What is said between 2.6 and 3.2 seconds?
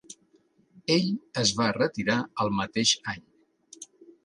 mateix